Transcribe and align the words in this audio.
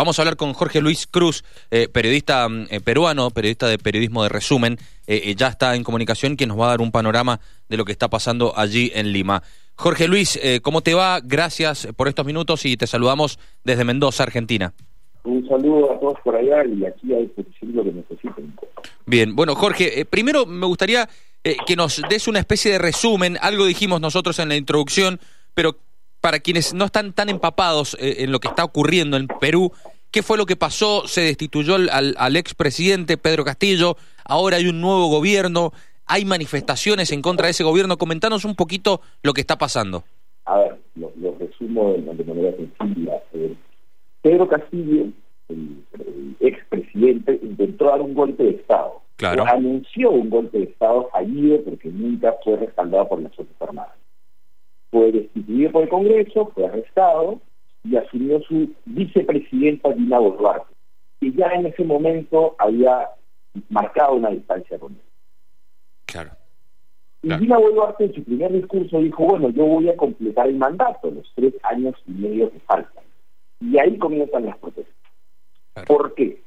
vamos 0.00 0.18
a 0.18 0.22
hablar 0.22 0.36
con 0.36 0.54
Jorge 0.54 0.80
Luis 0.80 1.06
Cruz, 1.06 1.44
eh, 1.70 1.86
periodista 1.86 2.48
mm, 2.48 2.68
eh, 2.70 2.80
peruano, 2.80 3.30
periodista 3.30 3.68
de 3.68 3.76
periodismo 3.76 4.22
de 4.22 4.30
resumen. 4.30 4.78
Eh, 5.06 5.34
ya 5.36 5.48
está 5.48 5.76
en 5.76 5.84
comunicación, 5.84 6.36
quien 6.36 6.48
nos 6.48 6.58
va 6.58 6.66
a 6.66 6.70
dar 6.70 6.80
un 6.80 6.90
panorama 6.90 7.38
de 7.68 7.76
lo 7.76 7.84
que 7.84 7.92
está 7.92 8.08
pasando 8.08 8.54
allí 8.56 8.90
en 8.94 9.12
Lima. 9.12 9.42
Jorge 9.74 10.08
Luis, 10.08 10.38
¿cómo 10.62 10.82
te 10.82 10.92
va? 10.92 11.20
Gracias 11.22 11.88
por 11.96 12.06
estos 12.06 12.26
minutos 12.26 12.66
y 12.66 12.76
te 12.76 12.86
saludamos 12.86 13.38
desde 13.64 13.84
Mendoza, 13.84 14.24
Argentina. 14.24 14.74
Un 15.24 15.46
saludo 15.48 15.92
a 15.92 16.00
todos 16.00 16.18
por 16.22 16.36
allá 16.36 16.64
y 16.66 16.84
aquí 16.84 17.14
hay 17.14 17.30
lo 17.62 17.84
que 17.84 17.92
necesiten. 17.92 18.54
Bien, 19.06 19.34
bueno, 19.34 19.54
Jorge, 19.54 20.04
primero 20.04 20.44
me 20.44 20.66
gustaría 20.66 21.08
que 21.66 21.76
nos 21.76 22.02
des 22.10 22.28
una 22.28 22.40
especie 22.40 22.72
de 22.72 22.78
resumen. 22.78 23.38
Algo 23.40 23.64
dijimos 23.64 24.02
nosotros 24.02 24.38
en 24.38 24.50
la 24.50 24.56
introducción, 24.56 25.18
pero 25.54 25.76
para 26.20 26.40
quienes 26.40 26.74
no 26.74 26.86
están 26.86 27.12
tan 27.12 27.28
empapados 27.28 27.96
eh, 27.98 28.16
en 28.18 28.32
lo 28.32 28.40
que 28.40 28.48
está 28.48 28.64
ocurriendo 28.64 29.16
en 29.16 29.26
Perú, 29.26 29.72
¿qué 30.10 30.22
fue 30.22 30.36
lo 30.36 30.46
que 30.46 30.56
pasó? 30.56 31.06
Se 31.06 31.22
destituyó 31.22 31.74
al, 31.76 32.14
al 32.16 32.36
expresidente 32.36 33.16
Pedro 33.16 33.44
Castillo, 33.44 33.96
ahora 34.24 34.56
hay 34.56 34.66
un 34.66 34.80
nuevo 34.80 35.08
gobierno, 35.08 35.72
hay 36.06 36.24
manifestaciones 36.24 37.12
en 37.12 37.22
contra 37.22 37.46
de 37.46 37.52
ese 37.52 37.64
gobierno. 37.64 37.96
Comentanos 37.96 38.44
un 38.44 38.56
poquito 38.56 39.00
lo 39.22 39.32
que 39.32 39.40
está 39.40 39.56
pasando. 39.58 40.04
A 40.44 40.58
ver, 40.58 40.76
lo, 40.96 41.36
resumo 41.38 41.92
de, 41.92 42.24
manera 42.24 42.56
sencilla. 42.56 43.22
Eh, 43.32 43.54
Pedro 44.22 44.48
Castillo, 44.48 45.06
el, 45.48 45.84
expresidente, 46.40 47.38
intentó 47.42 47.86
dar 47.86 48.00
un 48.00 48.14
golpe 48.14 48.42
de 48.42 48.50
Estado. 48.50 49.00
Claro. 49.16 49.44
anunció 49.46 50.10
un 50.12 50.30
golpe 50.30 50.58
de 50.58 50.64
Estado 50.64 51.10
fallido 51.12 51.62
porque 51.62 51.90
nunca 51.90 52.34
fue 52.42 52.56
respaldado 52.56 53.06
por 53.06 53.20
las 53.20 53.34
Fuerzas 53.34 53.54
Armadas 53.60 54.00
fue 54.90 55.12
destituido 55.12 55.70
por 55.70 55.82
el 55.84 55.88
Congreso, 55.88 56.50
fue 56.54 56.66
arrestado 56.66 57.40
y 57.84 57.96
asumió 57.96 58.40
su 58.42 58.70
vicepresidenta 58.84 59.92
Dina 59.92 60.18
Boluarte, 60.18 60.74
que 61.20 61.32
ya 61.32 61.48
en 61.48 61.66
ese 61.66 61.84
momento 61.84 62.54
había 62.58 63.08
marcado 63.68 64.14
una 64.14 64.30
distancia 64.30 64.78
con 64.78 64.92
él. 64.92 65.00
Claro. 66.06 66.30
Y 67.22 67.34
Dina 67.34 67.58
Boluarte 67.58 68.04
en 68.04 68.14
su 68.14 68.24
primer 68.24 68.52
discurso 68.52 69.00
dijo, 69.00 69.24
bueno, 69.24 69.50
yo 69.50 69.64
voy 69.66 69.88
a 69.88 69.96
completar 69.96 70.48
el 70.48 70.56
mandato, 70.56 71.10
los 71.10 71.30
tres 71.34 71.54
años 71.62 71.94
y 72.06 72.12
medio 72.12 72.50
que 72.50 72.60
faltan. 72.60 73.04
Y 73.60 73.78
ahí 73.78 73.98
comienzan 73.98 74.46
las 74.46 74.58
protestas. 74.58 74.94
¿Por 75.86 76.14
qué? 76.14 76.42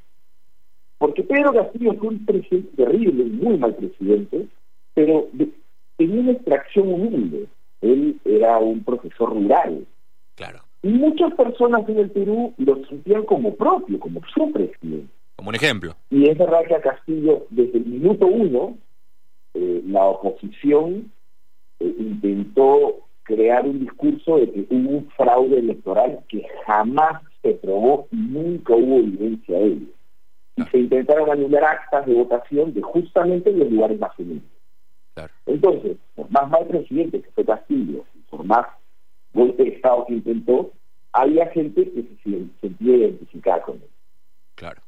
Porque 0.97 1.23
Pedro 1.23 1.53
Castillo 1.53 1.93
fue 1.95 2.09
un 2.09 2.25
presidente 2.25 2.75
terrible, 2.75 3.23
muy 3.25 3.57
mal 3.57 3.75
presidente, 3.75 4.47
pero 4.93 5.27
tenía 5.97 6.21
una 6.21 6.31
extracción 6.31 6.91
humilde 6.91 7.47
él 7.83 8.19
era 8.23 8.57
un 8.57 8.83
profesor 8.83 9.29
rural. 9.29 9.85
Claro. 10.35 10.59
Muchas 10.83 11.33
personas 11.35 11.87
en 11.87 11.97
el 11.97 12.11
Perú 12.11 12.53
lo 12.57 12.85
sentían 12.85 13.23
como 13.23 13.55
propio, 13.55 13.99
como 13.99 14.21
su 14.33 14.51
presidente. 14.51 15.07
Como 15.37 15.49
un 15.49 15.55
ejemplo. 15.55 15.95
Y 16.09 16.29
es 16.29 16.37
verdad 16.37 16.65
que 16.67 16.75
a 16.75 16.81
Castillo, 16.81 17.47
desde 17.49 17.77
el 17.77 17.85
minuto 17.85 18.27
uno, 18.27 18.77
eh, 19.53 19.81
la 19.87 20.03
oposición 20.03 21.09
eh, 21.79 21.95
intentó 21.97 22.97
crear 23.23 23.65
un 23.65 23.79
discurso 23.79 24.37
de 24.37 24.51
que 24.51 24.67
hubo 24.69 24.89
un 24.97 25.09
fraude 25.11 25.59
electoral 25.59 26.19
que 26.27 26.45
jamás 26.65 27.21
se 27.41 27.53
probó 27.53 28.07
y 28.11 28.17
nunca 28.17 28.75
hubo 28.75 28.97
evidencia 28.97 29.57
de 29.57 29.65
ello. 29.65 29.87
Y 30.57 30.63
se 30.63 30.77
intentaron 30.79 31.31
anular 31.31 31.63
actas 31.63 32.05
de 32.05 32.13
votación 32.13 32.73
de 32.73 32.81
justamente 32.81 33.51
los 33.51 33.71
lugares 33.71 33.99
más 33.99 34.11
humildes. 34.19 34.49
Entonces, 35.45 35.97
por 36.15 36.29
más 36.29 36.49
mal 36.49 36.65
presidente 36.67 37.21
que 37.21 37.31
fue 37.31 37.45
Castillo, 37.45 38.03
por 38.29 38.43
más 38.43 38.65
golpe 39.33 39.63
de 39.63 39.72
Que 40.07 40.13
intentó, 40.13 40.71
había 41.11 41.47
gente 41.47 41.83
que 41.91 42.03
se 42.23 42.45
sentía 42.61 42.97
identificada 42.97 43.61
con 43.61 43.75
él. 43.75 43.89
Claro. 44.55 44.81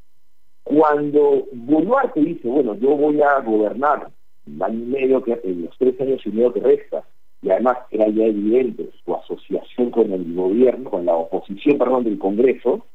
Cuando 0.63 1.45
Boluarte 1.53 2.19
dice, 2.19 2.47
bueno, 2.47 2.75
yo 2.75 2.95
voy 2.95 3.21
a 3.21 3.39
gobernar 3.41 4.09
el 4.47 4.61
año 4.61 4.83
y 4.83 4.87
medio, 4.87 5.23
que, 5.23 5.39
en 5.43 5.65
los 5.65 5.77
tres 5.77 5.99
años 6.01 6.21
y 6.25 6.29
medio 6.29 6.53
que 6.53 6.59
resta, 6.59 7.03
y 7.41 7.51
además 7.51 7.77
era 7.91 8.07
ya 8.09 8.25
evidente 8.25 8.89
su 9.03 9.15
asociación 9.15 9.91
con 9.91 10.11
el 10.11 10.33
gobierno, 10.33 10.89
con 10.89 11.05
la 11.05 11.15
oposición, 11.15 11.77
perdón, 11.77 12.03
del 12.03 12.17
Congreso, 12.17 12.85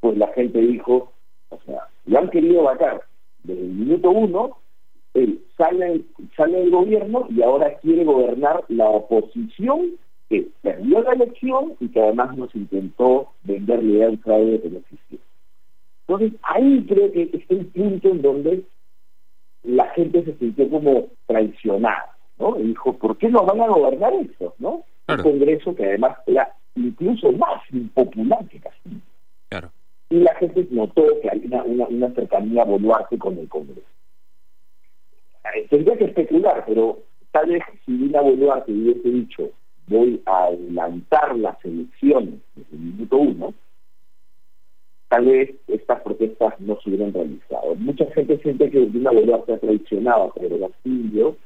pues 0.00 0.18
la 0.18 0.28
gente 0.28 0.58
dijo, 0.58 1.12
o 1.50 1.60
sea, 1.64 1.88
lo 2.06 2.18
han 2.18 2.30
querido 2.30 2.64
vacar 2.64 3.02
desde 3.44 3.62
el 3.62 3.72
minuto 3.72 4.10
uno 4.10 4.58
él 5.16 5.42
sale, 5.56 6.02
sale 6.36 6.58
del 6.58 6.70
gobierno 6.70 7.26
y 7.30 7.42
ahora 7.42 7.78
quiere 7.78 8.04
gobernar 8.04 8.64
la 8.68 8.88
oposición 8.88 9.92
que 10.28 10.48
perdió 10.62 11.02
la 11.02 11.12
elección 11.12 11.74
y 11.80 11.88
que 11.88 12.00
además 12.00 12.36
nos 12.36 12.54
intentó 12.54 13.32
vender 13.44 13.82
la 13.82 13.90
idea 13.90 14.06
de 14.06 14.12
un 14.12 14.18
fraude 14.20 14.60
que 14.60 14.70
no 14.70 14.78
existió. 14.78 15.18
Entonces, 16.08 16.40
ahí 16.42 16.84
creo 16.88 17.12
que 17.12 17.30
está 17.32 17.54
el 17.54 17.66
punto 17.66 18.08
en 18.08 18.22
donde 18.22 18.64
la 19.62 19.88
gente 19.90 20.24
se 20.24 20.34
sintió 20.36 20.68
como 20.70 21.08
traicionada, 21.26 22.16
¿no? 22.38 22.58
Y 22.58 22.68
dijo, 22.68 22.92
¿por 22.96 23.16
qué 23.18 23.28
no 23.28 23.44
van 23.44 23.60
a 23.60 23.68
gobernar 23.68 24.12
eso, 24.14 24.54
no? 24.58 24.84
Un 25.08 25.16
Congreso 25.18 25.74
que 25.74 25.84
además 25.84 26.18
era 26.26 26.52
incluso 26.74 27.32
más 27.32 27.62
impopular 27.72 28.46
que 28.48 28.60
Castillo. 28.60 29.00
Claro. 29.48 29.70
Y 30.10 30.16
la 30.16 30.34
gente 30.36 30.66
notó 30.70 31.04
que 31.20 31.30
hay 31.30 31.42
una, 31.46 31.62
una, 31.64 31.86
una 31.86 32.10
cercanía 32.14 32.64
Boluarte 32.64 33.18
con 33.18 33.38
el 33.38 33.48
Congreso. 33.48 33.88
Eh, 35.54 35.66
tendría 35.70 35.96
que 35.96 36.04
especular, 36.04 36.64
pero 36.66 36.98
tal 37.30 37.50
vez 37.50 37.62
si 37.84 37.96
Dina 37.96 38.20
Boluarte 38.20 38.72
hubiese 38.72 39.08
dicho 39.08 39.50
voy 39.88 40.22
a 40.26 40.44
adelantar 40.44 41.36
las 41.36 41.62
elecciones 41.64 42.40
desde 42.54 42.76
el 42.76 42.78
minuto 42.78 43.16
uno, 43.16 43.54
tal 45.08 45.24
vez 45.26 45.54
estas 45.68 46.00
protestas 46.02 46.58
no 46.60 46.78
se 46.80 46.90
hubieran 46.90 47.12
realizado. 47.12 47.74
Mucha 47.76 48.06
gente 48.12 48.38
siente 48.38 48.70
que 48.70 48.86
Dina 48.86 49.10
Boluarte 49.10 49.54
ha 49.54 49.58
traicionado 49.58 50.24
a 50.24 50.34
Pedro 50.34 50.68
Castillo 50.68 51.36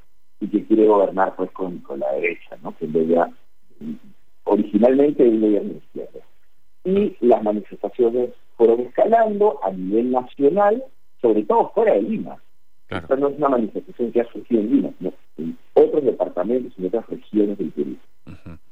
y 0.40 0.48
que 0.48 0.64
quiere 0.64 0.86
gobernar 0.86 1.36
pues 1.36 1.50
con, 1.52 1.82
la 1.96 2.12
derecha, 2.12 2.56
¿no? 2.62 2.74
que 2.76 2.86
en 2.86 3.34
originalmente 4.44 5.22
un 5.22 5.40
gobierno 5.40 5.72
de 5.72 5.78
izquierda. 5.78 6.20
Y 6.84 7.16
las 7.20 7.42
manifestaciones 7.42 8.30
fueron 8.56 8.80
escalando 8.80 9.60
a 9.62 9.70
nivel 9.70 10.10
nacional, 10.10 10.82
sobre 11.20 11.42
todo 11.44 11.70
fuera 11.74 11.94
de 11.94 12.02
Lima. 12.02 12.38
Esta 12.88 13.14
no 13.16 13.28
es 13.28 13.36
una 13.36 13.50
manifestación 13.50 14.10
que 14.10 14.22
ha 14.22 14.32
surgido 14.32 14.60
en 14.62 14.70
Lima, 14.70 14.90
sino 14.98 15.12
en 15.38 15.58
otros 15.74 16.04
departamentos 16.04 16.72
y 16.76 16.80
en 16.80 16.88
otras 16.88 17.08
regiones 17.08 17.58
del 17.58 17.70
Perú. 17.70 17.96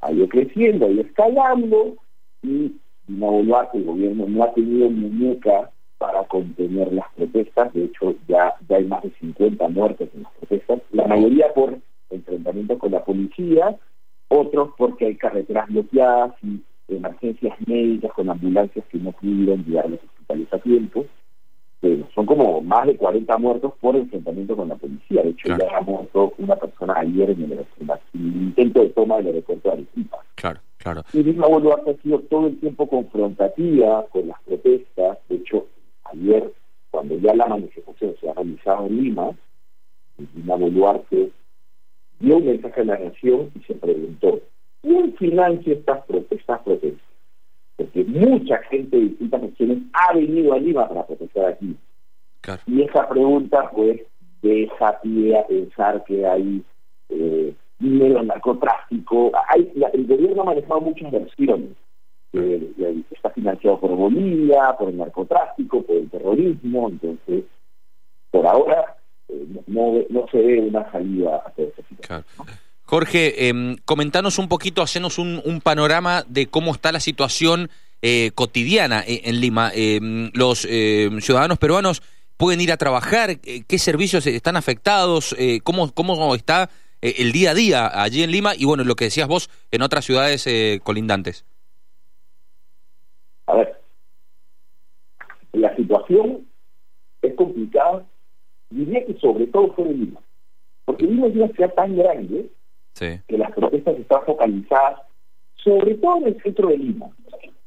Ha 0.00 0.12
ido 0.12 0.28
creciendo, 0.28 0.86
ha 0.86 0.90
ido 0.90 1.02
escalando 1.02 1.96
y 2.42 2.72
Dina 3.06 3.26
Boluarte, 3.26 3.78
el 3.78 3.84
gobierno, 3.84 4.26
no 4.28 4.44
ha 4.44 4.52
tenido 4.52 4.90
muñeca 4.90 5.70
para 5.96 6.24
contener 6.24 6.92
las 6.92 7.06
protestas. 7.14 7.72
De 7.72 7.84
hecho, 7.84 8.14
ya, 8.28 8.54
ya 8.68 8.76
hay 8.76 8.84
más 8.84 9.02
de 9.02 9.10
50 9.18 9.68
muertes 9.68 10.10
en 10.14 10.22
las 10.22 10.32
protestas, 10.34 10.80
la 10.92 11.06
mayoría 11.06 11.52
por 11.54 11.78
enfrentamientos 12.10 12.78
con 12.78 12.92
la 12.92 13.04
policía, 13.04 13.76
otros 14.28 14.70
porque 14.76 15.06
hay 15.06 15.16
carreteras 15.16 15.68
bloqueadas 15.68 16.34
y 16.42 16.62
emergencias 16.88 17.56
médicas 17.66 18.12
con 18.12 18.30
ambulancias 18.30 18.84
que 18.86 18.98
no 18.98 19.12
pudieron 19.12 19.64
llegar 19.64 19.86
a 19.86 19.88
los 19.88 20.00
hospitales 20.02 20.52
a 20.52 20.58
tiempo 20.58 21.06
son 22.14 22.26
como 22.26 22.60
más 22.60 22.86
de 22.86 22.96
40 22.96 23.38
muertos 23.38 23.72
por 23.80 23.94
enfrentamiento 23.94 24.56
con 24.56 24.68
la 24.68 24.76
policía. 24.76 25.22
De 25.22 25.30
hecho, 25.30 25.48
ya 25.48 25.76
ha 25.76 25.80
muerto 25.80 26.34
una 26.38 26.56
persona 26.56 26.94
ayer 26.96 27.30
en 27.30 27.52
el, 27.52 27.66
intento 28.14 28.80
de 28.80 28.88
toma 28.90 29.18
del 29.18 29.28
aeropuerto 29.28 29.68
de 29.68 29.74
Arequipa. 29.74 30.18
Claro, 30.34 30.60
claro. 30.78 31.02
Y 31.12 31.22
misma 31.22 31.46
Boluarte 31.46 31.92
ha 31.92 32.02
sido 32.02 32.18
todo 32.20 32.48
el 32.48 32.58
tiempo 32.58 32.88
confrontativa 32.88 34.04
con 34.10 34.28
las 34.28 34.40
protestas. 34.42 35.18
De 35.28 35.36
hecho, 35.36 35.66
ayer, 36.04 36.52
cuando 36.90 37.16
ya 37.18 37.34
la 37.34 37.46
manifestación 37.46 38.16
se 38.20 38.28
ha 38.28 38.34
realizado 38.34 38.86
en 38.86 39.02
Lima, 39.02 39.30
Dina 40.34 40.56
Boluarte 40.56 41.30
dio 42.18 42.36
un 42.38 42.46
mensaje 42.46 42.80
a 42.80 42.84
la 42.84 42.98
nación 42.98 43.50
y 43.54 43.62
se 43.62 43.74
preguntó, 43.74 44.40
¿quién 44.82 45.14
financia 45.16 45.72
estas 45.72 46.04
protestas? 46.06 46.60
porque 47.78 48.04
mucha 48.04 48.58
gente 48.70 48.96
de 48.96 49.04
distintas 49.04 49.40
regiones 49.40 49.78
ha 49.92 50.12
venido 50.12 50.52
a 50.52 50.58
Lima 50.58 50.88
para 50.88 51.06
protestar 51.06 51.17
aquí. 51.36 51.76
Y 52.66 52.82
esa 52.82 53.08
pregunta, 53.08 53.70
pues, 53.74 54.00
deja 54.42 55.00
pie 55.00 55.38
a 55.38 55.46
pensar 55.46 56.04
que 56.04 56.26
hay 56.26 56.62
eh, 57.08 57.54
dinero 57.78 58.20
en 58.20 58.28
narcotráfico. 58.28 59.32
Hay, 59.48 59.72
el 59.92 60.06
gobierno 60.06 60.42
ha 60.42 60.46
manejado 60.46 60.80
muchas 60.80 61.10
versiones. 61.10 61.70
está 63.10 63.30
financiado 63.30 63.80
por 63.80 63.94
Bolivia, 63.94 64.76
por 64.78 64.88
el 64.88 64.96
narcotráfico, 64.96 65.82
por 65.82 65.96
el 65.96 66.08
terrorismo. 66.10 66.88
Entonces, 66.88 67.44
por 68.30 68.46
ahora, 68.46 68.96
eh, 69.28 69.46
no, 69.66 69.94
no, 70.08 70.26
se 70.30 70.38
ve 70.38 70.60
una 70.60 70.90
salida 70.92 71.42
a 71.44 71.50
todo 71.50 71.72
esa 71.76 72.24
Jorge, 72.84 73.48
eh, 73.48 73.76
comentanos 73.84 74.38
un 74.38 74.48
poquito, 74.48 74.80
hacenos 74.80 75.18
un, 75.18 75.42
un, 75.44 75.60
panorama 75.60 76.24
de 76.26 76.46
cómo 76.46 76.72
está 76.72 76.90
la 76.90 77.00
situación 77.00 77.68
eh, 78.02 78.30
cotidiana 78.34 79.02
eh, 79.06 79.22
en, 79.24 79.40
Lima. 79.40 79.70
Em, 79.74 80.30
los 80.34 80.66
em, 80.70 81.20
ciudadanos 81.20 81.58
peruanos 81.58 82.02
pueden 82.36 82.60
ir 82.60 82.70
a 82.70 82.76
trabajar, 82.76 83.30
eh, 83.30 83.64
qué 83.66 83.78
servicios 83.78 84.26
están 84.26 84.56
afectados, 84.56 85.34
cómo, 85.64 85.92
cómo 85.92 86.34
está 86.34 86.70
el 87.00 87.32
día 87.32 87.50
a 87.50 87.54
día 87.54 88.02
allí 88.02 88.22
en 88.22 88.30
Lima 88.30 88.52
y 88.56 88.64
bueno, 88.64 88.84
lo 88.84 88.94
que 88.94 89.06
decías 89.06 89.26
vos 89.26 89.50
en 89.70 89.82
otras 89.82 90.04
ciudades 90.04 90.48
colindantes. 90.82 91.44
A 93.46 93.56
ver, 93.56 93.80
la 95.52 95.74
situación 95.74 96.46
es 97.22 97.34
complicada, 97.34 98.04
diría 98.70 99.04
que 99.04 99.18
sobre 99.18 99.46
todo 99.48 99.72
fue 99.74 99.86
en 99.86 100.00
Lima, 100.00 100.20
porque 100.84 101.06
Lima 101.06 101.26
es 101.26 101.34
una 101.34 101.48
ciudad 101.48 101.74
tan 101.74 101.96
grande 101.96 102.50
que 102.94 103.38
las 103.38 103.52
protestas 103.52 103.96
están 103.96 104.24
focalizadas 104.24 105.00
sobre 105.62 105.94
todo 105.96 106.18
en 106.18 106.28
el 106.28 106.42
centro 106.42 106.68
de 106.68 106.78
Lima. 106.78 107.10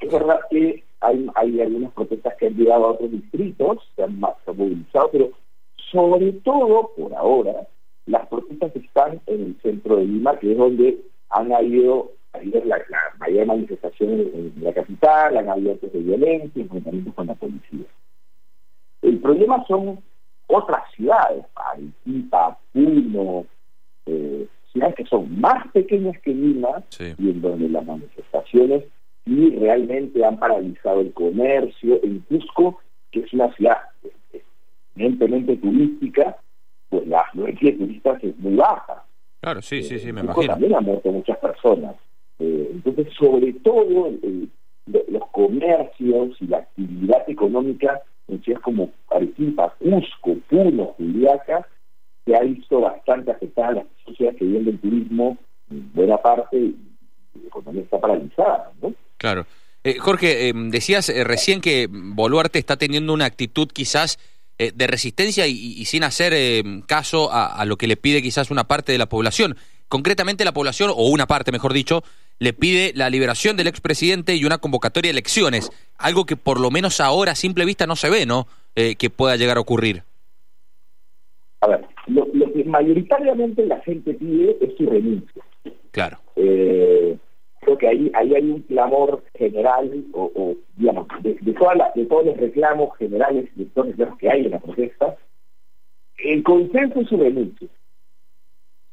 Es 0.02 0.12
verdad 0.12 0.40
que 0.50 0.84
hay, 1.00 1.28
hay 1.36 1.62
algunas 1.62 1.92
protestas 1.94 2.36
que 2.38 2.48
han 2.48 2.56
llegado 2.56 2.86
a 2.86 2.92
otros 2.92 3.12
distritos, 3.12 3.78
se 3.96 4.04
han, 4.04 4.20
más, 4.20 4.34
movilizado, 4.48 5.10
pero 5.12 5.32
sobre 5.92 6.32
todo, 6.34 6.92
por 6.96 7.14
ahora, 7.14 7.68
las 8.08 8.28
protestas 8.28 8.76
están 8.76 9.22
en 9.28 9.42
el 9.42 9.62
centro 9.62 9.98
de 9.98 10.06
Lima, 10.06 10.38
que 10.40 10.52
es 10.52 10.58
donde 10.58 11.02
han 11.30 11.54
habido, 11.54 12.12
habido 12.34 12.64
la, 12.66 12.80
mayor 13.20 13.46
manifestación 13.46 14.10
en, 14.12 14.54
la 14.62 14.74
capital, 14.74 15.38
han 15.38 15.50
habido 15.50 15.74
actos 15.74 15.94
de 15.94 16.00
violencia, 16.00 16.62
enfrentamientos 16.62 17.14
con 17.14 17.28
la 17.28 17.36
policía. 17.36 17.86
El 19.02 19.20
problema 19.20 19.64
son 19.68 20.00
otras 20.48 20.84
ciudades, 20.96 21.46
Arequipa, 21.56 22.58
Puno, 22.74 23.46
eh, 24.06 24.48
ciudades 24.72 24.96
que 24.96 25.06
son 25.06 25.40
más 25.40 25.68
pequeñas 25.72 26.20
que 26.22 26.34
Lima 26.34 26.84
y 27.00 27.30
en 27.30 27.42
donde 27.42 27.70
las 27.70 27.86
manifestaciones 27.86 28.84
sí 29.26 29.56
realmente 29.60 30.24
han 30.24 30.38
paralizado 30.40 31.02
el 31.02 31.14
comercio. 31.14 32.00
En 32.04 32.20
Cusco, 32.22 32.80
que 33.12 33.22
es 33.22 33.34
una 33.34 33.54
ciudad 33.54 33.78
evidentemente 34.96 35.58
turística, 35.58 36.38
pues 36.90 37.08
la 37.08 37.22
afluencia 37.22 37.72
de 37.72 37.78
turistas 37.78 38.24
es 38.24 38.38
muy 38.40 38.56
baja. 38.56 39.06
Claro, 39.40 39.62
sí, 39.62 39.84
sí, 39.84 40.00
sí, 40.00 40.12
me 40.12 40.22
Cusco 40.22 40.44
imagino. 40.44 40.54
También 40.54 40.76
han 40.76 40.86
muerto 40.86 41.12
muchas 41.12 41.38
personas. 41.38 41.96
Eh, 42.40 42.70
entonces, 42.72 43.08
sobre 43.18 43.54
todo, 43.54 44.12
los 44.86 45.28
comercios 45.32 46.42
y 46.42 46.48
la 46.48 46.58
actividad 46.58 47.24
económica 47.30 48.02
en 48.28 48.42
ciudades 48.44 48.64
como 48.64 48.92
Arequipa, 49.10 49.74
Cusco, 49.80 50.36
Puno, 50.50 50.86
Juliaca, 50.98 51.68
se 52.26 52.36
ha 52.36 52.42
visto 52.42 52.82
bastante 52.82 53.32
afectada 53.32 53.72
las 53.74 53.86
sociedades 54.06 54.40
que 54.40 54.46
viven 54.46 54.66
del 54.66 54.80
turismo, 54.80 55.38
en 55.70 55.92
buena 55.94 56.18
parte, 56.18 56.58
y 56.58 56.76
la 57.42 57.48
economía 57.48 57.82
está 57.84 58.00
paralizada, 58.00 58.72
¿no? 58.82 58.94
Claro. 59.22 59.46
Eh, 59.84 60.00
Jorge, 60.00 60.50
eh, 60.50 60.54
decías 60.56 61.08
eh, 61.10 61.24
recién 61.24 61.62
que 61.62 61.88
Boluarte 61.88 62.58
está 62.58 62.78
teniendo 62.78 63.14
una 63.14 63.26
actitud 63.26 63.68
quizás 63.72 64.18
de 64.58 64.86
resistencia 64.86 65.48
y, 65.48 65.84
sin 65.86 66.04
hacer 66.04 66.64
caso 66.86 67.32
a, 67.34 67.66
lo 67.66 67.78
que 67.78 67.88
le 67.88 67.98
pide 67.98 68.22
quizás 68.22 68.52
una 68.52 68.66
parte 68.66 68.92
de 68.92 69.00
la 69.00 69.10
población. 69.10 69.58
Concretamente 69.88 70.46
la 70.46 70.52
población, 70.52 70.92
o 70.94 71.10
una 71.10 71.26
parte 71.26 71.52
mejor 71.52 71.74
dicho, 71.74 72.04
le 72.38 72.54
pide 72.54 72.92
la 72.94 73.10
liberación 73.10 73.58
del 73.58 73.66
expresidente 73.66 74.36
y 74.36 74.46
una 74.46 74.60
convocatoria 74.60 75.08
de 75.08 75.14
elecciones, 75.14 75.72
algo 75.98 76.28
que 76.28 76.36
por 76.36 76.60
lo 76.60 76.70
menos 76.70 77.02
ahora 77.02 77.32
a 77.32 77.36
simple 77.36 77.66
vista 77.66 77.88
no 77.88 77.96
se 77.96 78.12
ve, 78.12 78.28
¿no? 78.28 78.48
que 78.76 79.10
pueda 79.10 79.36
llegar 79.36 79.58
a 79.58 79.62
ocurrir. 79.62 80.04
A 81.62 81.68
ver, 81.68 81.88
lo, 82.06 82.54
que 82.54 82.64
mayoritariamente 82.64 83.66
la 83.66 83.80
gente 83.82 84.14
pide 84.14 84.58
es 84.62 84.78
su 84.78 84.86
renuncia. 84.86 85.44
Claro. 85.90 86.20
Eh, 86.36 87.18
creo 87.76 87.78
que 87.78 87.88
ahí, 87.88 88.12
ahí 88.14 88.36
hay 88.36 88.50
un 88.50 88.62
clamor 88.62 89.24
general, 89.36 90.06
o, 90.14 90.56
digamos, 90.76 91.08
de, 91.22 91.34
de, 91.36 91.40
de 91.42 92.06
todos 92.06 92.26
los 92.26 92.38
reclamos 92.38 92.98
generales, 92.98 93.50
de 93.56 93.66
todos 93.66 93.88
los 93.88 93.98
reclamos 93.98 94.20
que 94.20 94.30
hay 94.30 94.46
en 94.46 94.52
la 94.52 94.60
protesta, 94.60 95.16
el 96.18 96.44
consenso 96.44 97.02
es 97.02 97.08
su 97.08 97.18
renuncia. 97.18 97.68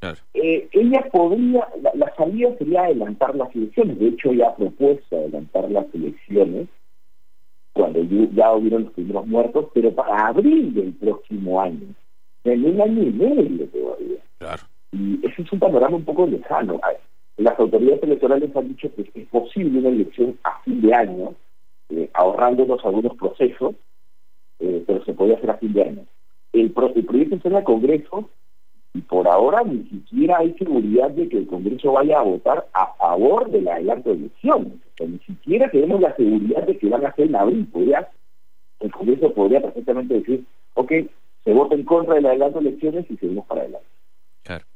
Claro. 0.00 0.18
Eh, 0.34 0.68
ella 0.72 1.08
podría, 1.10 1.68
la, 1.94 2.14
salida 2.14 2.56
sería 2.56 2.84
adelantar 2.84 3.34
las 3.34 3.54
elecciones, 3.54 3.98
de 3.98 4.08
hecho 4.08 4.30
ella 4.30 4.48
ha 4.48 4.56
propuesto 4.56 5.16
adelantar 5.16 5.70
las 5.70 5.86
elecciones 5.92 6.68
cuando 7.72 8.02
ya 8.02 8.52
hubieron 8.54 8.84
los 8.84 8.92
primeros 8.92 9.26
muertos, 9.26 9.66
pero 9.74 9.92
para 9.92 10.28
abril 10.28 10.74
del 10.74 10.92
próximo 10.94 11.60
año 11.60 11.94
en 12.44 12.64
un 12.64 12.80
año 12.80 13.02
y 13.02 13.12
medio 13.12 13.66
todavía. 13.68 14.18
Claro. 14.38 14.62
Y 14.92 15.20
ese 15.26 15.42
es 15.42 15.52
un 15.52 15.58
panorama 15.58 15.96
un 15.96 16.04
poco 16.04 16.26
lejano. 16.26 16.80
Las 17.38 17.58
autoridades 17.60 18.02
electorales 18.02 18.54
han 18.56 18.68
dicho 18.68 18.92
que 18.94 19.08
es 19.14 19.26
posible 19.28 19.78
una 19.78 19.90
elección 19.90 20.36
a 20.42 20.60
fin 20.62 20.82
de 20.82 20.92
año, 20.92 21.34
eh, 21.88 22.10
ahorrándonos 22.12 22.84
algunos 22.84 23.16
procesos, 23.16 23.76
eh, 24.58 24.82
pero 24.84 25.04
se 25.04 25.12
puede 25.12 25.36
hacer 25.36 25.50
a 25.50 25.58
fin 25.58 25.72
de 25.72 25.82
año. 25.82 26.04
El, 26.52 26.72
proyecto 26.72 27.36
está 27.36 27.48
en 27.48 27.54
el 27.54 27.62
Congreso 27.62 28.28
y 28.92 29.02
por 29.02 29.28
ahora 29.28 29.62
ni 29.62 29.84
siquiera 29.84 30.38
hay 30.38 30.52
seguridad 30.54 31.10
de 31.10 31.28
que 31.28 31.38
el 31.38 31.46
Congreso 31.46 31.92
vaya 31.92 32.18
a 32.18 32.22
votar 32.22 32.66
a 32.72 32.94
favor 32.94 33.48
del 33.52 33.68
adelanto 33.68 34.10
de 34.10 34.16
elecciones. 34.16 34.72
O 34.72 34.96
sea, 34.96 35.06
ni 35.06 35.18
siquiera 35.20 35.70
tenemos 35.70 36.00
la 36.00 36.16
seguridad 36.16 36.66
de 36.66 36.76
que 36.76 36.88
van 36.88 37.06
a 37.06 37.10
hacer 37.10 37.28
en 37.28 37.36
abril. 37.36 37.68
Podría, 37.72 38.08
el 38.80 38.90
Congreso 38.90 39.32
podría 39.32 39.60
perfectamente 39.60 40.14
decir, 40.14 40.44
ok, 40.74 40.92
se 41.44 41.52
vota 41.52 41.76
en 41.76 41.84
contra 41.84 42.14
del 42.14 42.26
adelanto 42.26 42.58
de 42.58 42.70
elecciones 42.70 43.06
y 43.08 43.16
seguimos 43.16 43.46
para 43.46 43.60
adelante. 43.60 43.86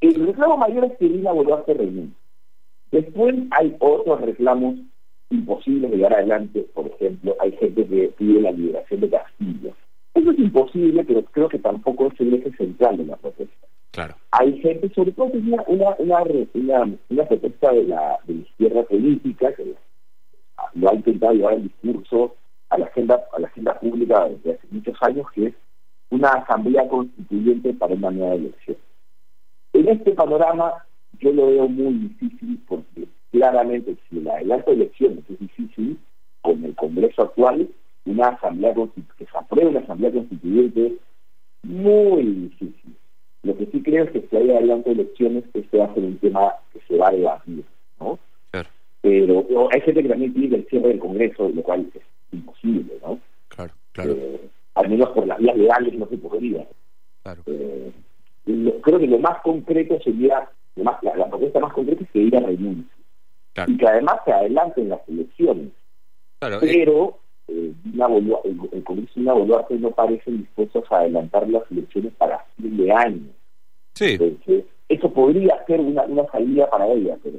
El 0.00 0.26
reclamo 0.26 0.58
mayor 0.58 0.84
es 0.84 0.96
que 0.98 1.06
Lina 1.06 1.32
Boluarte 1.32 1.74
renuncie. 1.74 2.21
Después 2.92 3.34
hay 3.50 3.74
otros 3.80 4.20
reclamos 4.20 4.76
imposibles 5.30 5.90
de 5.90 5.96
llevar 5.96 6.14
adelante. 6.14 6.66
Por 6.74 6.86
ejemplo, 6.86 7.34
hay 7.40 7.52
gente 7.52 7.86
que 7.86 8.12
pide 8.18 8.42
la 8.42 8.52
liberación 8.52 9.00
de 9.00 9.10
Castillo. 9.10 9.74
Eso 10.14 10.30
es 10.30 10.38
imposible, 10.38 11.02
pero 11.04 11.22
creo 11.24 11.48
que 11.48 11.58
tampoco 11.58 12.08
es 12.08 12.20
el 12.20 12.34
eje 12.34 12.52
central 12.52 12.98
de 12.98 13.06
la 13.06 13.16
protesta. 13.16 13.66
Claro. 13.92 14.14
Hay 14.30 14.58
gente, 14.60 14.90
sobre 14.94 15.12
todo, 15.12 15.26
una, 15.26 15.62
una, 15.66 15.96
una, 15.98 16.88
una, 17.08 17.24
protesta 17.24 17.72
de 17.72 17.84
la, 17.84 18.18
de 18.26 18.34
la 18.34 18.40
izquierda 18.40 18.82
política 18.82 19.52
que 19.54 19.74
lo 20.74 20.90
ha 20.90 20.94
intentado 20.94 21.32
llevar 21.32 21.54
el 21.54 21.62
discurso 21.64 22.36
a 22.68 22.78
la 22.78 22.86
agenda 22.86 23.22
a 23.34 23.40
la 23.40 23.48
agenda 23.48 23.78
pública 23.78 24.28
desde 24.28 24.52
hace 24.52 24.66
muchos 24.70 24.96
años, 25.02 25.26
que 25.34 25.46
es 25.46 25.54
una 26.10 26.28
asamblea 26.28 26.88
constituyente 26.88 27.72
para 27.74 27.94
una 27.94 28.10
nueva 28.10 28.34
elección. 28.34 28.76
En 29.72 29.88
este 29.88 30.12
panorama 30.12 30.84
yo 31.22 31.32
lo 31.32 31.46
veo 31.46 31.68
muy 31.68 31.94
difícil 31.94 32.60
porque 32.66 33.06
claramente 33.30 33.96
si 34.08 34.20
la 34.20 34.34
adelanto 34.34 34.70
de 34.70 34.76
elecciones 34.76 35.24
es 35.30 35.38
difícil, 35.38 35.98
con 36.40 36.64
el 36.64 36.74
Congreso 36.74 37.22
actual, 37.22 37.68
una 38.04 38.28
asamblea 38.28 38.74
que 38.74 39.24
se 39.24 39.38
apruebe 39.38 39.70
una 39.70 39.80
asamblea 39.80 40.12
constituyente 40.12 40.86
es 40.86 40.92
muy 41.62 42.24
difícil. 42.24 42.96
Lo 43.44 43.56
que 43.56 43.66
sí 43.66 43.82
creo 43.82 44.04
es 44.04 44.10
que 44.10 44.26
si 44.28 44.36
hay 44.36 44.50
adelanto 44.50 44.90
de 44.90 45.02
elecciones, 45.02 45.44
este 45.54 45.78
va 45.78 45.86
a 45.86 45.94
ser 45.94 46.02
un 46.02 46.18
tema 46.18 46.54
que 46.72 46.80
se 46.88 46.96
va 46.96 47.08
a 47.08 47.12
debatir, 47.12 47.64
¿no? 48.00 48.18
Pero 49.02 49.68
hay 49.72 49.80
gente 49.80 50.02
que 50.02 50.08
también 50.08 50.32
pide 50.32 50.56
el 50.56 50.66
cierre 50.68 50.88
del 50.88 51.00
Congreso, 51.00 51.48
lo 51.48 51.62
cual 51.62 51.90
es 51.92 52.02
imposible, 52.30 52.94
¿no? 53.02 53.18
Claro, 53.48 53.72
claro. 53.90 54.12
Eh, 54.12 54.40
al 54.74 54.88
menos 54.88 55.10
por 55.10 55.26
las 55.26 55.38
vías 55.38 55.56
legales 55.56 55.94
no 55.94 56.06
se 56.06 56.18
podría. 56.18 56.64
Claro. 57.24 57.42
Eh, 57.46 57.92
creo 58.44 58.98
que 59.00 59.06
lo 59.08 59.18
más 59.18 59.42
concreto 59.42 59.98
sería, 60.02 60.48
la, 60.76 60.98
propuesta 61.28 61.60
más 61.60 61.72
concreta 61.72 62.04
sería 62.12 62.40
renuncia. 62.40 62.92
Y 63.66 63.76
que 63.76 63.86
además 63.86 64.16
se 64.24 64.32
adelanten 64.32 64.88
las 64.88 65.00
elecciones. 65.08 65.68
Claro, 66.38 66.56
eh. 66.62 66.68
Pero 66.72 67.18
eh, 67.48 67.72
el, 67.84 68.60
el 68.72 68.84
Congreso 68.84 69.12
y 69.20 69.24
Boluarte 69.24 69.74
no 69.74 69.90
parecen 69.90 70.38
dispuestos 70.38 70.84
a 70.90 71.00
adelantar 71.00 71.48
las 71.48 71.62
elecciones 71.70 72.12
para 72.14 72.44
fin 72.56 72.76
de 72.76 72.92
año. 72.92 73.28
Sí. 73.94 74.16
Entonces, 74.18 74.64
eso 74.88 75.12
podría 75.12 75.62
ser 75.66 75.80
una, 75.80 76.02
una 76.04 76.26
salida 76.30 76.68
para 76.70 76.88
ella, 76.88 77.18
pero 77.22 77.38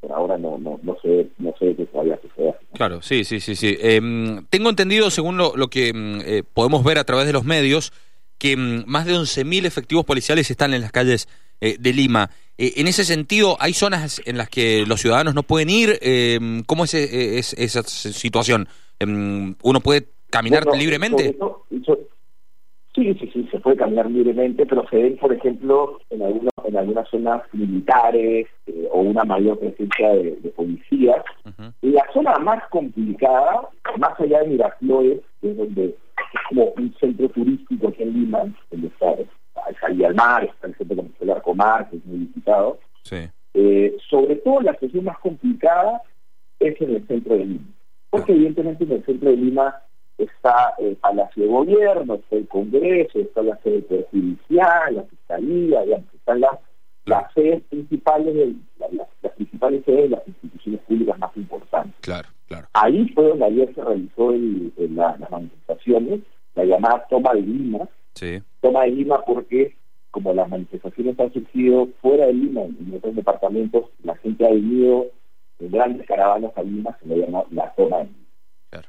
pero 0.00 0.16
ahora 0.16 0.38
no, 0.38 0.58
no, 0.58 0.80
no 0.82 0.96
sé, 1.02 1.28
no 1.38 1.54
sé 1.58 1.76
qué 1.76 1.84
todavía 1.86 2.18
suceder. 2.22 2.58
Claro, 2.72 3.02
sí, 3.02 3.24
sí, 3.24 3.38
sí, 3.38 3.54
sí. 3.54 3.76
Em, 3.80 4.46
tengo 4.46 4.70
entendido, 4.70 5.10
según 5.10 5.36
lo, 5.36 5.54
lo 5.56 5.68
que 5.68 5.88
em, 5.88 6.20
eh, 6.24 6.42
podemos 6.42 6.82
ver 6.82 6.98
a 6.98 7.04
través 7.04 7.26
de 7.26 7.34
los 7.34 7.44
medios, 7.44 7.92
que 8.38 8.52
em, 8.52 8.82
más 8.86 9.04
de 9.04 9.14
11.000 9.14 9.66
efectivos 9.66 10.06
policiales 10.06 10.50
están 10.50 10.72
en 10.72 10.80
las 10.80 10.92
calles 10.92 11.28
eh, 11.60 11.76
de 11.78 11.92
Lima. 11.92 12.30
Eh, 12.62 12.74
en 12.76 12.86
ese 12.86 13.04
sentido, 13.04 13.56
¿hay 13.58 13.72
zonas 13.72 14.20
en 14.26 14.36
las 14.36 14.50
que 14.50 14.84
los 14.86 15.00
ciudadanos 15.00 15.34
no 15.34 15.42
pueden 15.42 15.70
ir? 15.70 15.98
¿Cómo 16.66 16.84
es, 16.84 16.92
es, 16.94 17.54
esa 17.54 17.82
situación? 17.82 18.68
¿Uno 19.00 19.80
puede 19.80 20.08
caminar 20.28 20.64
libremente? 20.76 21.34
Sí, 22.94 23.14
sí, 23.14 23.30
sí, 23.32 23.48
se 23.50 23.60
puede 23.60 23.76
caminar 23.76 24.10
libremente, 24.10 24.66
pero 24.66 24.84
se 24.90 24.96
ven, 24.96 25.16
por 25.16 25.32
ejemplo, 25.32 26.00
en, 26.10 26.20
en 26.22 26.76
algunas 26.76 27.08
zonas 27.08 27.42
militares 27.52 28.48
eh, 28.66 28.88
o 28.90 29.00
una 29.00 29.22
mayor 29.24 29.58
presencia 29.58 30.08
de, 30.10 30.52
policías. 30.56 31.22
La 31.82 32.04
zona 32.12 32.36
más 32.38 32.62
complicada, 32.70 33.68
más 33.96 34.18
allá 34.18 34.40
de 34.40 34.48
Miraflores, 34.48 35.20
que 35.40 35.50
es 35.50 35.56
donde 35.56 35.84
es 35.86 36.40
como 36.48 36.64
un 36.76 36.94
centro 36.98 37.28
turístico 37.28 37.88
aquí 37.88 38.02
en 38.02 38.12
Lima, 38.12 38.52
donde 38.70 38.88
está, 38.88 39.14
el 39.88 40.04
al 40.04 40.14
mar, 40.14 40.44
está 40.44 40.66
el 40.66 40.76
centro 40.76 40.96
comercial 40.96 41.30
Arcomar, 41.30 41.88
que 41.90 41.96
es 41.96 42.04
muy 42.06 42.18
visitado. 42.18 42.78
Eh, 43.54 43.96
sobre 44.08 44.36
todo 44.36 44.60
la 44.60 44.72
situación 44.74 45.04
más 45.04 45.18
complicada 45.18 46.02
es 46.60 46.80
en 46.80 46.94
el 46.96 47.06
centro 47.06 47.36
de 47.36 47.44
Lima. 47.44 47.66
Porque 48.10 48.32
evidentemente 48.32 48.84
en 48.84 48.92
el 48.92 49.04
centro 49.04 49.30
de 49.30 49.36
Lima 49.36 49.82
está 50.18 50.74
el 50.78 50.96
Palacio 50.96 51.42
de 51.42 51.48
Gobierno, 51.48 52.14
está 52.14 52.36
el 52.36 52.48
Congreso, 52.48 53.18
está 53.18 53.42
la 53.42 53.56
sede 53.62 54.06
judicial, 54.10 54.94
la 54.94 55.02
Fiscalía, 55.04 55.82
están 55.82 56.40
las, 56.40 56.58
las 57.06 57.32
sedes 57.32 57.62
principales, 57.64 58.34
de, 58.34 58.54
las, 59.22 59.32
principales 59.32 59.84
sedes 59.84 60.10
de 60.10 60.16
las 60.16 60.28
instituciones 60.28 60.80
públicas 60.82 61.18
más 61.18 61.36
importantes. 61.36 61.94
Claro, 62.00 62.28
claro. 62.46 62.68
Ahí 62.74 63.08
fue 63.14 63.28
donde 63.28 63.44
ayer 63.46 63.74
se 63.74 63.82
realizó 63.82 64.32
el, 64.32 64.72
la, 64.76 65.16
la, 65.18 65.28
manifestación 65.30 66.04
manifestaciones, 66.04 66.20
la 66.54 66.64
llamada 66.64 67.06
toma 67.08 67.32
de 67.34 67.42
Lima. 67.42 67.88
Toma 68.60 68.84
de 68.84 68.90
Lima 68.90 69.22
porque 69.24 69.76
como 70.10 70.34
las 70.34 70.48
manifestaciones 70.48 71.18
han 71.20 71.32
surgido 71.32 71.88
fuera 72.00 72.26
de 72.26 72.34
Lima, 72.34 72.62
en 72.62 72.92
otros 72.96 73.14
departamentos, 73.14 73.84
la 74.02 74.16
gente 74.16 74.44
ha 74.44 74.50
venido 74.50 75.06
en 75.60 75.70
grandes 75.70 76.06
caravanas 76.06 76.52
a 76.56 76.62
Lima, 76.62 76.96
se 77.00 77.08
le 77.08 77.18
llama 77.18 77.44
la 77.50 77.72
toma 77.74 77.98
de 77.98 78.04
Lima. 78.04 78.16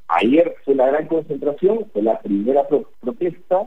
Ayer 0.08 0.54
fue 0.64 0.74
la 0.74 0.86
gran 0.86 1.06
concentración, 1.06 1.86
fue 1.92 2.02
la 2.02 2.20
primera 2.20 2.66
protesta, 3.00 3.66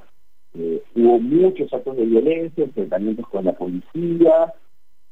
eh, 0.53 0.81
hubo 0.95 1.19
muchos 1.19 1.74
actos 1.74 1.98
de 1.98 2.05
violencia, 2.05 2.63
enfrentamientos 2.63 3.27
con 3.27 3.45
la 3.45 3.53
policía, 3.53 4.53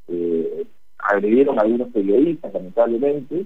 eh, 0.07 0.65
agredieron 0.97 1.59
a 1.59 1.63
algunos 1.63 1.89
periodistas, 1.89 2.53
lamentablemente, 2.53 3.45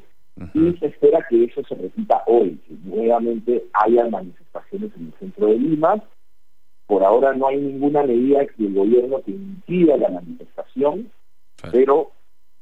y 0.53 0.77
se 0.77 0.85
espera 0.85 1.25
que 1.27 1.45
eso 1.45 1.63
se 1.67 1.73
repita 1.73 2.21
hoy, 2.27 2.59
que 2.67 2.75
nuevamente 2.83 3.65
haya 3.73 4.07
manifestaciones 4.07 4.91
en 4.95 5.07
el 5.07 5.13
centro 5.19 5.47
de 5.47 5.57
Lima. 5.57 6.03
Por 6.87 7.03
ahora 7.03 7.33
no 7.33 7.47
hay 7.47 7.57
ninguna 7.57 8.03
medida 8.03 8.39
del 8.57 8.73
gobierno 8.73 9.21
que 9.23 9.31
impida 9.31 9.97
la 9.97 10.09
manifestación, 10.09 11.11
pero 11.71 12.11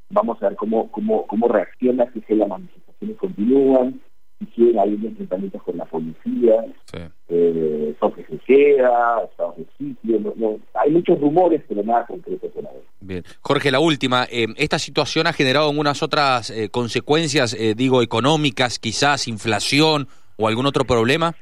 vamos 0.10 0.41
a 0.41 0.50
ver 0.50 0.58
cómo, 0.58 0.91
cómo, 0.91 1.25
cómo 1.27 1.48
reacciona 1.48 2.12
si 2.12 2.22
que 2.22 2.36
las 2.36 2.50
manifestaciones 2.50 3.17
continúan, 3.17 4.01
si 4.39 4.46
siguen 4.48 4.79
habiendo 4.79 5.08
enfrentamientos 5.08 5.63
con 5.63 5.77
la 5.77 5.86
policía, 5.86 6.65
sí. 6.91 7.00
eh, 7.29 7.96
se 8.27 8.38
queda, 8.39 9.24
estados 9.29 9.58
de 9.58 9.65
sitio, 9.77 10.34
no, 10.36 10.60
hay 10.74 10.91
muchos 10.91 11.20
rumores, 11.20 11.62
pero 11.67 11.84
nada 11.84 12.05
concreto 12.05 12.50
por 12.50 12.65
ahora. 12.65 12.79
Bien. 13.00 13.24
Jorge, 13.41 13.72
la 13.72 13.79
última, 13.79 14.25
eh, 14.29 14.48
¿esta 14.58 14.79
situación 14.79 15.27
ha 15.27 15.34
generado 15.34 15.70
algunas 15.70 16.01
otras 16.03 16.50
eh, 16.50 16.70
consecuencias, 16.70 17.53
eh, 17.53 17.74
digo, 17.75 18.01
económicas, 18.01 18.79
quizás 18.79 19.27
inflación 19.27 20.08
o 20.38 20.48
algún 20.48 20.65
otro 20.65 20.86
problema? 20.86 21.36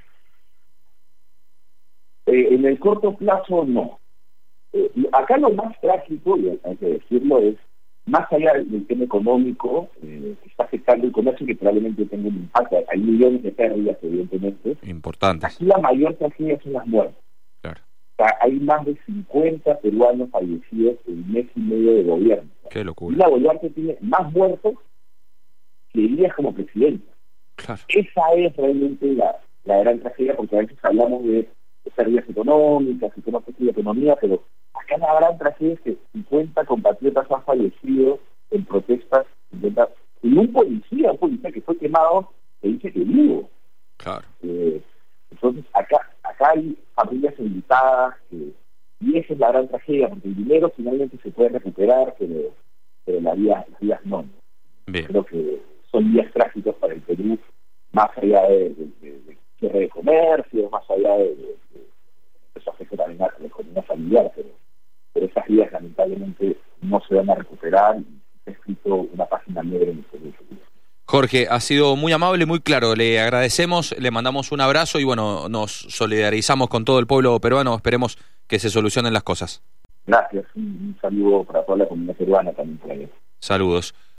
En 2.25 2.65
el 2.65 2.79
corto 2.79 3.15
plazo, 3.15 3.65
no. 3.65 3.99
acá 5.11 5.37
lo 5.37 5.51
más 5.51 5.79
trágico, 5.81 6.37
y 6.37 6.59
hay 6.63 6.75
que 6.77 6.85
decirlo, 6.85 7.39
es 7.39 7.55
más 8.05 8.31
allá 8.31 8.53
del 8.53 8.85
tema 8.87 9.05
económico, 9.05 9.89
eh, 10.01 10.35
que 10.41 10.49
está 10.49 10.65
afectando 10.65 11.07
el 11.07 11.13
comercio 11.13 11.47
que 11.47 11.55
probablemente 11.55 12.05
tenga 12.05 12.27
un 12.27 12.35
impacto. 12.35 12.77
Hay 12.91 12.99
millones 12.99 13.43
de 13.43 13.51
pérdidas, 13.51 13.97
evidentemente. 14.01 14.77
Importante. 14.83 15.45
Aquí 15.45 15.65
la 15.65 15.77
mayor 15.77 16.13
tragedia 16.15 16.59
son 16.61 16.73
las 16.73 16.85
muertes. 16.87 17.15
Claro. 17.61 17.81
hay 18.41 18.59
más 18.59 18.85
de 18.85 18.97
50 19.05 19.79
peruanos 19.79 20.29
fallecidos 20.29 20.97
en 21.07 21.31
mes 21.31 21.45
y 21.55 21.59
medio 21.59 21.93
de 21.95 22.03
gobierno. 22.03 22.49
Qué 22.69 22.83
locura. 22.83 23.15
Y 23.15 23.19
la 23.19 23.27
Boluarte 23.27 23.69
tiene 23.69 23.97
más 24.01 24.31
muertos 24.33 24.73
que 25.93 26.01
días 26.01 26.33
como 26.35 26.53
presidenta. 26.53 27.11
Claro. 27.55 27.81
Esa 27.87 28.33
es 28.35 28.55
realmente 28.57 29.13
la, 29.13 29.37
la 29.63 29.79
gran 29.79 29.99
tragedia, 29.99 30.35
porque 30.35 30.57
a 30.57 30.59
veces 30.59 30.77
hablamos 30.83 31.23
de, 31.23 31.47
pérdidas 31.91 32.29
económicas 32.29 33.11
y 33.15 33.21
cómo 33.21 33.39
afecta 33.39 33.63
la 33.63 33.71
economía, 33.71 34.15
pero 34.19 34.43
acá 34.73 34.97
la 34.97 35.15
gran 35.15 35.37
tragedia 35.37 35.73
es 35.73 35.81
que 35.81 35.97
50 36.13 36.65
compatriotas 36.65 37.29
han 37.29 37.43
fallecido 37.43 38.19
en 38.51 38.65
protestas, 38.65 39.25
y 40.21 40.37
un 40.37 40.51
policía, 40.51 41.11
un 41.11 41.17
policía 41.17 41.51
que 41.51 41.61
fue 41.61 41.77
quemado, 41.77 42.29
se 42.61 42.69
dice 42.69 42.91
que 42.91 42.99
vivo. 42.99 43.49
Claro. 43.97 44.25
Eh, 44.41 44.81
entonces, 45.31 45.65
acá 45.73 46.13
acá 46.23 46.51
hay 46.51 46.77
familias 46.95 47.33
invitadas, 47.37 48.15
y 48.31 49.17
esa 49.17 49.33
es 49.33 49.39
la 49.39 49.49
gran 49.51 49.67
tragedia, 49.67 50.09
porque 50.09 50.27
el 50.27 50.35
dinero 50.35 50.71
finalmente 50.75 51.17
se 51.21 51.31
puede 51.31 51.49
recuperar, 51.49 52.15
pero, 52.17 52.53
pero 53.05 53.21
la 53.21 53.33
vida, 53.33 53.65
las 53.69 53.79
vidas 53.79 54.05
no. 54.05 54.25
Creo 54.85 55.25
que 55.25 55.61
son 55.91 56.11
días 56.11 56.31
trágicos 56.33 56.75
para 56.75 56.93
el 56.93 57.01
Perú, 57.01 57.37
más 57.91 58.09
allá 58.17 58.43
de, 58.47 58.75
cierre 59.59 59.79
de 59.79 59.89
comercio, 59.89 60.69
más 60.69 60.89
allá 60.89 61.17
de, 61.17 61.35
de, 61.35 61.57
eso 62.55 62.71
afecta 62.71 62.97
también 62.97 63.21
a 63.21 63.33
la 63.39 63.47
economía 63.47 63.81
familiar, 63.93 64.31
pero 64.35 64.49
pero 65.13 65.27
esas 65.27 65.47
vidas 65.47 65.71
lamentablemente 65.71 66.57
no 66.81 67.01
se 67.07 67.15
van 67.15 67.29
a 67.29 67.35
recuperar 67.35 67.97
y 67.99 68.49
ha 68.49 68.51
escrito 68.51 68.95
una 69.13 69.25
página 69.25 69.61
negra 69.63 69.91
en 69.91 69.99
el 69.99 70.11
servicio. 70.11 70.43
Jorge, 71.05 71.47
ha 71.49 71.59
sido 71.59 71.95
muy 71.95 72.11
amable, 72.13 72.45
muy 72.45 72.59
claro. 72.59 72.95
Le 72.95 73.19
agradecemos, 73.19 73.95
le 73.99 74.09
mandamos 74.09 74.51
un 74.51 74.61
abrazo 74.61 74.99
y 74.99 75.03
bueno, 75.03 75.47
nos 75.49 75.71
solidarizamos 75.71 76.69
con 76.69 76.85
todo 76.85 76.99
el 76.99 77.07
pueblo 77.07 77.39
peruano. 77.39 77.75
Esperemos 77.75 78.17
que 78.47 78.57
se 78.57 78.69
solucionen 78.69 79.13
las 79.13 79.23
cosas. 79.23 79.61
Gracias. 80.07 80.45
Un 80.55 80.97
saludo 81.01 81.43
para 81.43 81.63
toda 81.63 81.79
la 81.79 81.87
comunidad 81.87 82.15
peruana 82.15 82.51
también 82.53 82.77
por 82.79 82.91
ahí. 82.91 83.09
Saludos. 83.39 83.93